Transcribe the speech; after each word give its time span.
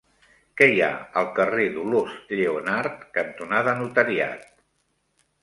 Què 0.59 0.67
hi 0.75 0.79
ha 0.85 0.87
al 1.21 1.29
carrer 1.39 1.67
Dolors 1.75 2.15
Lleonart 2.33 3.05
cantonada 3.19 3.77
Notariat? 3.83 4.51